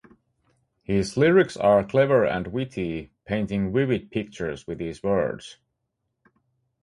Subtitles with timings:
[0.81, 5.57] His lyrics are clever and witty, painting vivid pictures with his words.